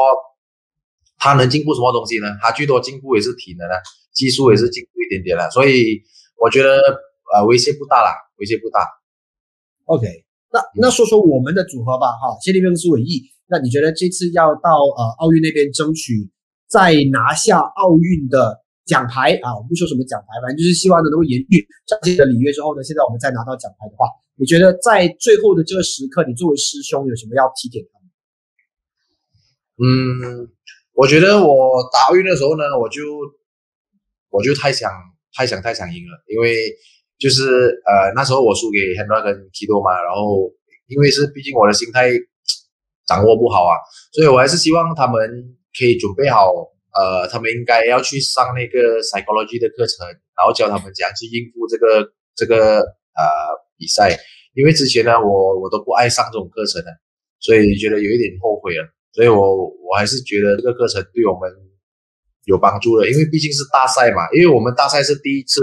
[1.18, 2.28] 他能进步什么东西呢？
[2.40, 3.76] 他最多进步也是体能啊，
[4.14, 5.50] 技术也是进步一点点啦。
[5.50, 6.00] 所以
[6.40, 6.78] 我觉得
[7.34, 8.86] 呃威胁不大啦，威胁不大。
[9.86, 10.06] OK，
[10.52, 13.22] 那那说说我们的组合吧，哈，谢立兵是伟毅。
[13.48, 16.30] 那你觉得这次要到呃奥运那边争取
[16.68, 18.60] 再拿下奥运的？
[18.84, 28.10] 奖牌啊，我不说什么奖牌，反正就是希望能够延续上届的里约之后呢，现在我们再拿到奖牌的话，你觉得在最后的这个时刻，你作为师兄有什么要提点他们？
[29.86, 30.50] 嗯，
[30.94, 33.00] 我觉得我打奥运的时候呢，我就
[34.30, 34.90] 我就太想
[35.32, 36.74] 太想太想赢了，因为
[37.22, 40.50] 就是呃那时候我输给 Henry 跟 Kido 嘛，然后
[40.88, 42.10] 因为是毕竟我的心态
[43.06, 43.78] 掌握不好啊，
[44.10, 45.20] 所以我还是希望他们
[45.78, 46.50] 可以准备好。
[46.92, 50.04] 呃，他们应该要去上那个 psychology 的课程，
[50.36, 52.84] 然后教他们怎样去应付这个这个
[53.16, 53.24] 呃
[53.78, 54.12] 比赛。
[54.52, 56.92] 因为之前呢，我我都不爱上这种课程的，
[57.40, 58.84] 所以觉得有一点后悔了。
[59.16, 61.48] 所以我我还是觉得这个课程对我们
[62.44, 65.62] 有帮助的，因为毕竟是大赛嘛，因为我们大赛是第一次，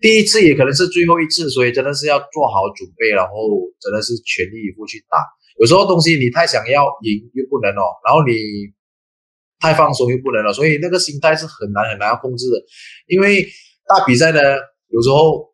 [0.00, 3.32] 第一次也可能是最后一次，所以真的是要做好准备，然后
[3.80, 5.18] 真的是全力以赴去打。
[5.60, 8.32] 有时候东西你太想要赢又不能哦，然后你。
[9.60, 12.60] 太放松又不能了，所以那个心态是很难很难要控制的。
[13.06, 13.40] 因为
[13.88, 14.38] 大比赛呢，
[14.92, 15.48] 有时候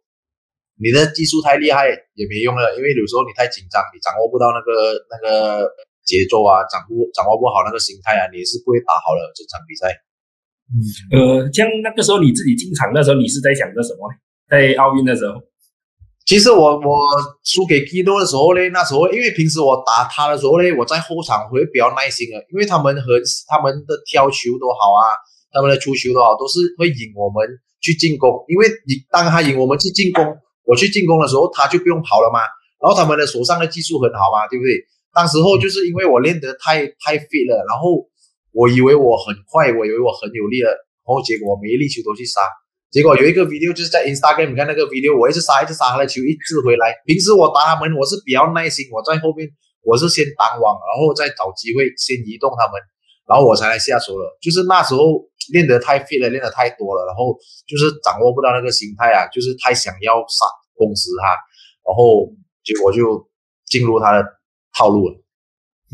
[0.82, 5.70] 你的技术太厉害也没用了，因为有时候你太紧张，你掌握不到那个那个
[6.02, 9.94] 节奏啊，掌握掌握不好那个心态啊，你是不会打好了这场比赛。
[10.74, 10.74] 嗯，
[11.14, 14.14] 呃，像那个时候你自己进场的时候，你是在想着什么呢？
[14.50, 15.40] 在奥运的时候。
[16.26, 17.08] 其实我我
[17.42, 25.10] 输给基多的时候呢，那时候因为平时我打他的时候呢，我在后场会比较耐心的，因为他们和他们的挑球都好啊，
[25.50, 27.48] 他们的出球都好，都是会引我们
[27.80, 28.44] 去进攻。
[28.46, 30.22] 因为你当他引我们去进攻，
[30.66, 32.38] 我去进攻的时候，他就不用跑了嘛。
[32.78, 34.78] 然后他们的手上的技术很好嘛，对不对？
[35.12, 38.06] 当时候就是因为我练得太太 fit 了，然后
[38.52, 40.70] 我以为我很快，我以为我很有力了，
[41.02, 42.38] 然后结果每一粒球都去杀。
[42.90, 46.90] 结果有一个 video 就是在 Instagram，你看那个 video，我一直杀一直杀他的球，一直回来。
[47.06, 49.46] 平时我打他们，我是比较耐心，我在后面
[49.86, 52.74] 我是先挡网，然后再找机会先移动他们，
[53.30, 54.26] 然后我才来下手了。
[54.42, 55.22] 就是那时候
[55.54, 60.42] 练得太 fit 了，练得太多了，然后就是掌握不到那个心态啊，就是太想要杀
[60.74, 61.30] 攻死他，
[61.86, 62.26] 然后
[62.66, 63.22] 结果就
[63.66, 64.26] 进入他的
[64.74, 65.14] 套路了。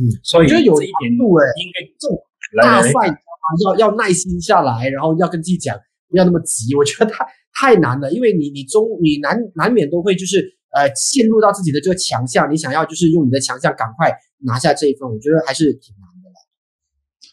[0.01, 2.17] 嗯，所以我觉得有一点度哎，应该这种
[2.57, 3.21] 来来来大赛？
[3.65, 5.77] 要要耐心下来，然后要跟自己讲，
[6.09, 6.75] 不要那么急。
[6.79, 10.39] 我觉得太太难了，因为你你中你难难免都会就是
[10.75, 14.13] 呃陷入到自己的这个强项，你想要就是用你的强项赶快
[14.45, 16.37] 拿下这一份，我觉得还是挺难的啦。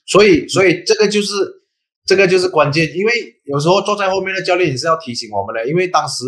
[0.06, 1.34] 所以，所以这个就是
[2.06, 3.12] 这个就是关键，因为
[3.46, 6.24] 有时候坐在后面的教练也是要提醒我们的，因为当时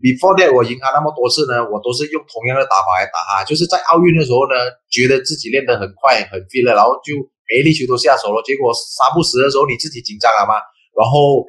[0.00, 4.54] before that 我赢他那么多次呢，我都是用同样的打法来打他，就是在奥运的时候呢，
[4.90, 7.14] 觉得自己练得很快很 fit 了，然后就
[7.50, 10.54] 每一粒球都下手了，结果杀不死的时候你自己紧张了嘛，
[10.94, 11.42] 然后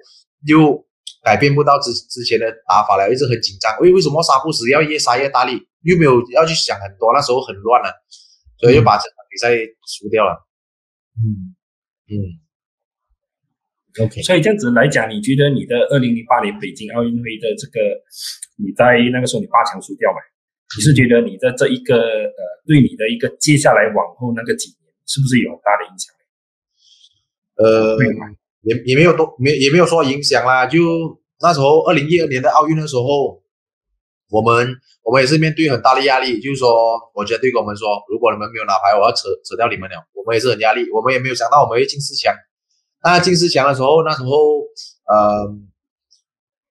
[0.47, 0.85] 又
[1.23, 7.91] 改变不到之之前的打法了，一直很紧张，为为什么杀不死，要越杀越大力，又没有要去想很多，那时候很乱了，
[8.57, 9.53] 所以就把这场比赛
[9.85, 10.47] 输掉了，
[11.19, 11.53] 嗯
[12.07, 12.15] 嗯。
[14.05, 17.81] ，OK，所以这样子来讲，你觉得你的二零零八年北京奥运会的这个，
[18.55, 20.17] 你在那个时候你八强输掉嘛？
[20.77, 26.13] 你是觉得你的这一个呃，对你的一个接下来往后那个几年，是不是有很大的影响？
[27.57, 27.97] 呃？
[28.67, 30.65] 也也没有多没也没有说影响啦。
[30.65, 30.77] 就
[31.39, 33.41] 那时候二零一二年的奥运的时候，
[34.29, 34.67] 我们
[35.03, 36.67] 我们也是面对很大的压力，就是说
[37.13, 39.95] 国家队跟我们说，如果你们没有拿牌，我要扯扯掉你们了。
[40.13, 42.35] 我们也是很压力，我们也没有想到我们会进四强。
[43.01, 44.59] 那进四强的时候，那时候
[45.07, 45.47] 呃，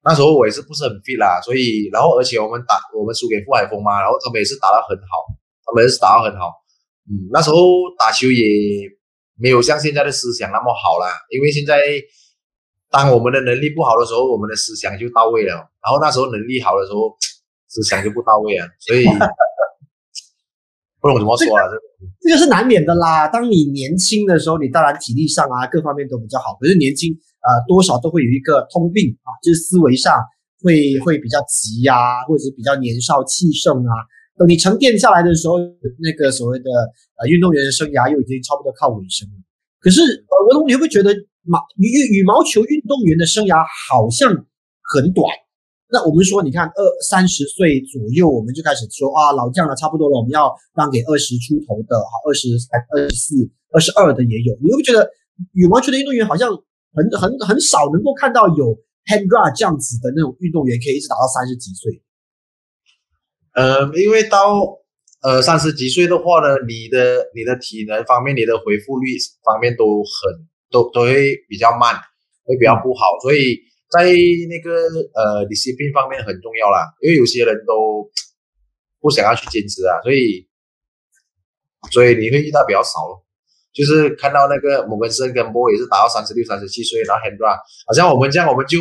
[0.04, 5.24] 那时候我也是不是很 fit 啦，所以然后而且我们打我们输给傅海峰嘛，然后他们也是打得很好，
[5.64, 6.52] 他们也是打得很好。
[7.08, 7.56] 嗯，那时候
[7.96, 8.44] 打球也
[9.38, 11.76] 没有像现在的思想那么好啦，因为现在
[12.90, 17.14] 当我们的能力不好的时候，我们的思想就到位了，然后那时候能力好的时候，
[17.68, 19.04] 思想就不到位啊，所以
[21.00, 21.76] 不懂怎么说啊，这
[22.22, 23.28] 这个是难免的啦。
[23.28, 30.16] 当你年轻的时候，你当然体力上啊各方面都比较好，可是年轻呃多少都会有一个通病啊，就是思维上
[30.62, 33.92] 会会比较急呀、或者比较年少气盛啊。
[34.36, 35.58] 等你沉淀下来的时候，
[35.98, 36.70] 那个所谓的
[37.16, 39.34] 呃运动员的生涯又已经差不多靠尾声了。
[39.80, 44.28] 可是呃，文龙，你会不会觉得马羽羽毛球运动员的生涯好像
[44.92, 45.24] 很短？
[45.88, 52.48] 那我们说，你看二三十岁左右，我们就开始说啊，老将了，差不多了，我们要让给二十出头的，好，二十、
[52.90, 53.34] 二十四、
[53.72, 54.52] 二十二的也有。
[54.60, 55.08] 你会不会觉得
[55.52, 56.50] 羽毛球的运动员好像
[56.92, 58.74] 很很很少能够看到有
[59.06, 62.02] Hendra 这样子的那种运动员可以一直打到三十几岁？
[63.56, 64.52] 呃，因为到
[65.22, 71.96] 呃三十几岁的话呢，你的你的体能方面，你的恢复率方面都很都都会比较慢，
[72.44, 73.56] 会比较不好，所以
[73.88, 74.76] 在那个
[75.16, 78.04] 呃 discipline 方面很重要啦，因为有些人都
[79.00, 80.46] 不想要去坚持啊，所以
[81.90, 83.24] 所以你会遇到比较少咯。
[83.72, 88.80] 就是看到那个摩根森跟波也是打到三十六、三十七岁，然后 Hendra 好像我们这样，我们就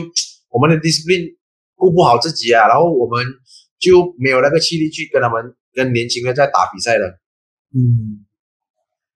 [0.49, 1.35] 我们的 discipline
[1.75, 3.23] 顾不好自己啊，然后我们
[3.79, 7.19] 就没有那个气力去跟他们跟年轻人在打比赛了。
[7.73, 8.25] 嗯，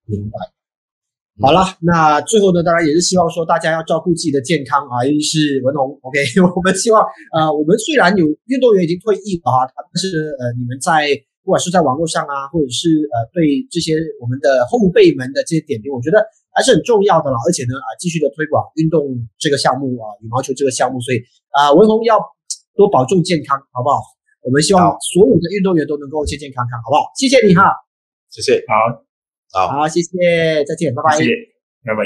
[0.05, 0.37] 明白。
[1.41, 6.19] 好了，那最后呢，当然也是希望说大家要照顾自己的健康啊，尤其是文宏，OK，
[6.53, 11.07] 我们希望呃，我们虽然有运动员已经退役了啊，但是呃，你们在
[11.41, 16.19] 不管是在网络上啊，或者是呃对这些我们的后辈们的这些点评，我觉得
[16.51, 17.37] 还是很重要的了。
[17.47, 19.07] 而且呢，啊、继续的推广运动
[19.39, 21.23] 这个项目啊，羽毛球这个项目，所以
[21.55, 22.19] 啊、文宏要
[22.75, 24.18] 多保重健康，好不好？
[24.49, 27.13] 我们希望所有的运动员都能够健健康康，好不好？
[27.13, 27.69] 谢谢你哈，
[28.33, 28.73] 谢谢，好，
[29.53, 29.77] 好。
[29.77, 31.15] 好，谢谢，再见，拜拜。
[31.15, 31.29] 谢谢，
[31.85, 32.01] 拜拜。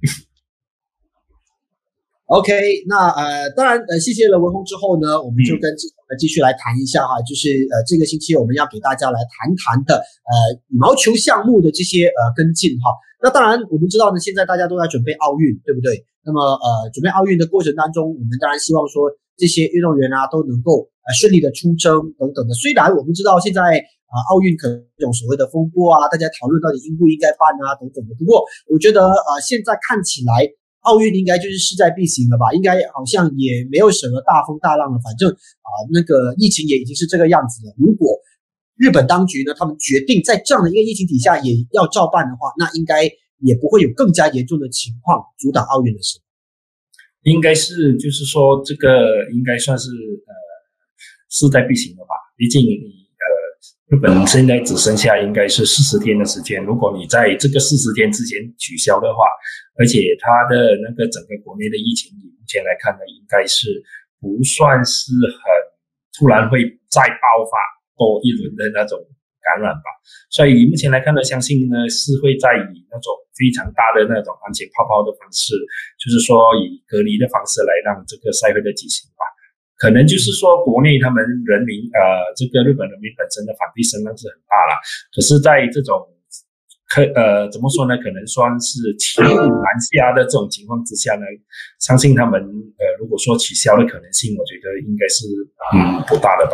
[2.32, 2.56] OK，
[2.88, 10.32] 那呃，当然呃，谢谢了文宏之后呢，我们就跟志同呢继续来谈一下哈，就是呃，这个星期我们要给大家来谈谈的呃
[10.72, 12.96] 羽毛球项目的这些呃跟进哈。
[13.20, 16.00] 那当然我们知道呢，现在大家都在准备奥运，对不对？
[16.24, 22.54] 那么呃，准备奥运的过程当中，我们当然希望说这些运动员啊都能够呃顺利的出征等等的。
[22.54, 28.14] 虽然我们知道现在啊、奥运可能这种所谓的风波啊，大家讨论到底应不应该办啊等等的。
[28.18, 30.50] 不过我觉得呃现在看起来。
[30.84, 32.52] 奥运应该就是势在必行了吧？
[32.52, 35.00] 应该好像也没有什么大风大浪了。
[35.02, 37.72] 反正啊、那个疫情也已经是这个样子了。
[37.78, 38.06] 如果
[38.76, 43.04] 日本当局呢，他们决定在这样的一个疫情底下也要照办的话，那应该
[43.40, 46.18] 也不会有更加严重的情况阻挡奥运的事。
[47.24, 50.32] 应该是就是说这个应该算是呃
[51.28, 52.14] 势在必行了吧？
[52.36, 52.74] 毕竟你
[53.18, 53.24] 呃
[53.88, 56.64] 日本现在只剩下应该是四十天的时间。
[56.64, 59.24] 如果你在这个四十天之前取消的话，
[59.78, 63.68] 而且它的那个整个国内的疫情，以目前来看呢，应该是
[64.20, 65.40] 不算是很
[66.18, 67.56] 突然会再爆发
[67.96, 68.98] 多一轮的那种
[69.44, 69.86] 感染吧。
[70.32, 75.52] 所以目前来看呢，相信呢是会在以那种非常大的那种安全泡泡的方式，
[76.00, 79.22] 就是说以隔离的方式来让这个赛会的举行吧。
[79.76, 84.72] 可能就是说国内他们人民呃，这个日本人民本身的反对声浪是很大了，
[85.14, 86.08] 可是在这种。
[86.86, 87.96] 可呃，怎么说呢？
[87.96, 91.22] 可能算是骑虎难下的这种情况之下呢，
[91.80, 95.26] 相信他们呃，如果说取消的可能性，我觉得应该是
[95.74, 96.52] 嗯不大的吧。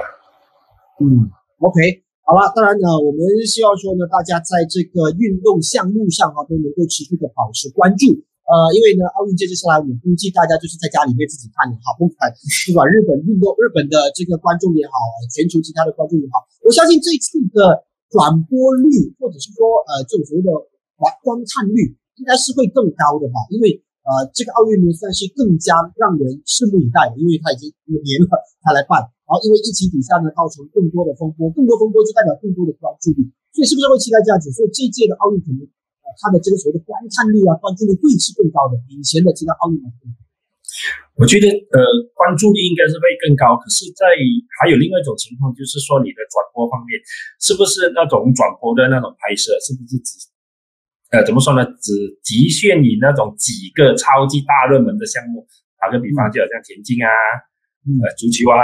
[1.02, 1.82] 嗯，OK，
[2.30, 8.06] 好了，当然呢，我们希望说呢，大家在这个运动项目上啊，都能够持续的保持关注。
[8.46, 14.94] 呃，因为呢，奥运接下来，我估计大家就是在家里面自己看的哈，不管不管日本运动、日本的这个观众也好，
[15.34, 17.90] 全球其他的观众也好，我相信这次的。
[18.10, 18.90] 转播率，
[19.22, 20.50] 或者是说，呃，这种所谓的
[20.98, 23.38] 观观看率，应该是会更高的吧？
[23.54, 23.78] 因为，
[24.10, 28.98] 呃，这个奥运呢，算是更加让人拭目以待的，因为它已经五年了，它来办。
[29.06, 34.50] 然后，因为疫情底下呢，造成更多的风波，更多风波就代表更多的关注力，所以是不是会期待这样子？
[34.50, 39.86] 所以这届的奥运可能，呃，它的这个所谓的观看率啊，关注力会是更高的，以前的其他奥运来。
[41.14, 41.78] 我觉得呃
[42.16, 44.10] 关注力应该是会更高，可是，在
[44.58, 46.98] 还有另外一种情况，就是说你的转播方面，
[47.38, 50.18] 是不是那种转播的那种拍摄，是不是只
[51.10, 51.64] 呃怎么说呢？
[51.82, 51.92] 只
[52.22, 55.46] 局限于那种几个超级大热门的项目？
[55.80, 57.08] 打个比方，就好像田径啊，
[58.04, 58.60] 呃足球啊，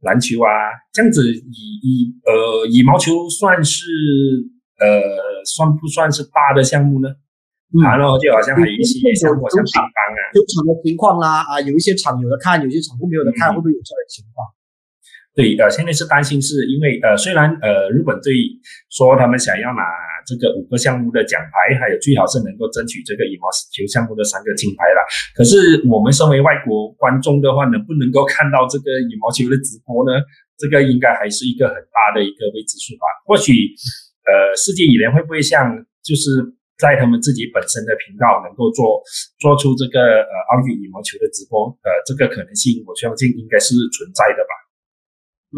[0.00, 0.50] 篮球啊，
[0.92, 3.84] 这样子以以呃羽毛球算是
[4.78, 7.08] 呃算不算是大的项目呢？
[7.82, 14.48] 然后就好像还有一些像我像乒乓啊，球场的情况啦，啊，有一些场有的看，有些场没有的看，会不会有这样的情况？
[15.34, 18.34] 对，呃，现在是担心是因为呃，虽然呃，日本队
[18.90, 19.82] 说他们想要拿
[20.26, 25.00] 这个五个项目的奖牌，还有最好是能够争取这个羽毛球项目的三个金牌了。
[25.34, 30.20] 可是我们身为外国观众的话，能不能够看到这个羽毛球的直播呢？
[30.56, 33.06] 这个应该还是一个很大的一个未知数吧。
[33.24, 33.52] 或许
[34.26, 36.56] 呃，世界羽联会不会像就是？
[36.80, 39.04] 在他们自己本身的频道能够做
[39.38, 44.52] 做出这个呃奥运羽毛球的直播，呃，这个可能性我相信应该是存在的吧。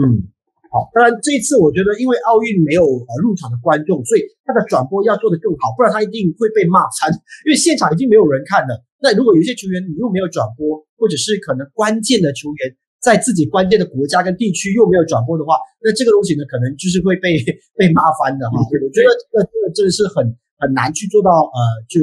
[0.03, 0.27] 嗯，
[0.73, 7.13] 好，当然这一次我觉得因为奥运没有呃入场的观众，所以他的转播要做得更好，不然他一定会被骂惨。
[7.45, 12.73] 因为现场已经没有人看了，那如果有些球员你又没有转播，或者是可能关键的球员
[13.05, 17.37] 在自己关键的国家跟地区又没有转播的话，那这个东西呢可能就是会被
[17.77, 18.57] 被骂翻的哈。
[18.57, 20.25] 我觉得这个这个真的是很。
[20.63, 21.59] 很难去做到，呃，
[21.91, 21.99] 就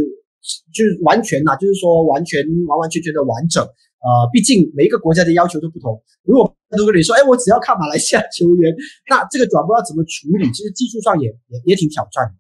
[0.76, 3.64] 就完全呐，就是说完全完完全全的完整，
[4.02, 6.02] 呃，毕竟每一个国家的要求都不同。
[6.24, 8.74] 如果如果你说，哎，我只要看马来西亚球员，
[9.10, 10.50] 那这个转播要怎么处理？
[10.52, 12.36] 其实技术上也也也挺挑战。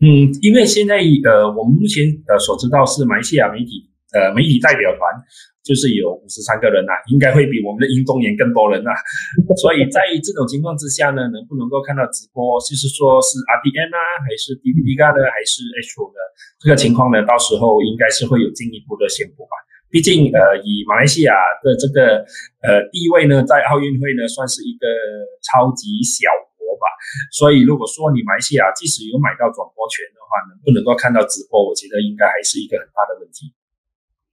[0.00, 5.04] 嗯，因为现在呃，我们目前呃所知道是马来西亚媒体呃媒体代表团。
[5.64, 8.92] 就是有五十三个人呐，应该会比我们的运动员更多人呐。
[9.56, 16.20] 所以在这种情况之下呢，能不能够看到直播，就是说是 RDN 啊，还是 DVD 呢，还是 H 的
[16.60, 17.24] 这个情况呢？
[17.24, 19.56] 到时候应该是会有进一步的宣布吧。
[19.94, 21.30] 毕竟呃，以马来西亚
[21.62, 22.26] 的这个
[22.66, 24.90] 呃地位呢，在奥运会呢算是一个
[25.46, 26.26] 超级小
[26.58, 26.90] 国吧。
[27.30, 33.54] 所以如果说你马来西亚即使有买到转播权的话，能不能够看到直播，我觉得应该还是一个很大的问题。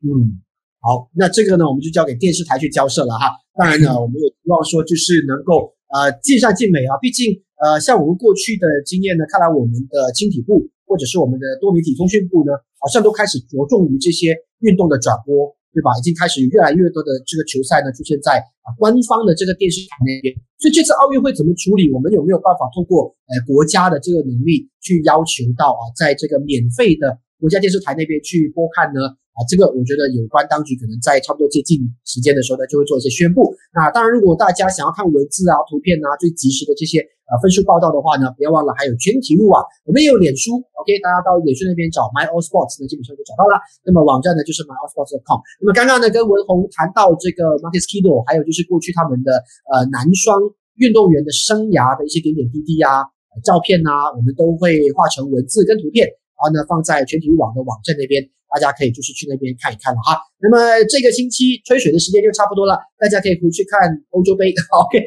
[0.01, 0.41] 嗯。
[0.81, 3.29] 好，那这个呢，我们就交给电视台去交涉了哈。
[3.53, 6.97] 当然呢，我们也希望说，就是能够呃尽善尽美啊。
[6.97, 15.93] 毕竟呃，像我们过去的经验呢，看来我们的青体部或者是我们的多媒体通讯部呢，好像都开始着重于这些运动的转播，对吧？
[15.97, 20.33] 已经开始有越来越多的这个球赛呢出现在啊官方的这个电视台那边。
[20.57, 21.91] 所以这次奥运会怎么处理？
[21.93, 29.17] 我们有没有办法通过呃国家的这个能力去要求到啊，在这个免费的国家电视台那边去播看呢？
[29.33, 33.55] 啊，这个我觉得有关当局可能在差不多接近时间的时候呢，就会做一些宣布。
[33.73, 43.55] 那当然，如果大家想要看文字啊、图片啊、最及时的这些呃分数报道的话呢，不要忘了还有全体路啊，我们也有脸书，OK，大家到脸书那边找 My All Sports 呢，基本上就找到了。
[43.87, 45.39] 那么网站呢就是 My All Sports.com。
[45.63, 49.31] 那么刚刚呢跟文宏谈到这个 Marcus Kido，还有就是过去他们的
[49.71, 50.35] 呃男双
[50.75, 53.07] 运动员的生涯的一些点点滴滴啊、
[53.47, 56.03] 照片啊，我们都会画成文字跟图片。
[56.41, 58.17] 然后呢，放在全体网的网站那边，
[58.49, 60.17] 大家可以就是去那边看一看了哈。
[60.41, 60.57] 那么
[60.89, 63.77] 这个星期吹水的时间就差不多了，大家可以回去看
[64.09, 64.49] 欧洲杯。
[64.73, 64.97] OK，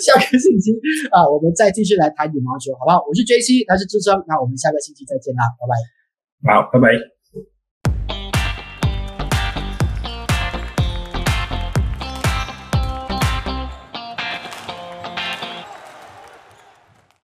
[0.00, 0.72] 下个星期
[1.12, 3.04] 啊，我们再继续来谈羽毛球，好不好？
[3.04, 5.76] 我是 JC，他是智商，那我们下个星期再见啦，拜拜。
[6.48, 7.11] 好，拜拜。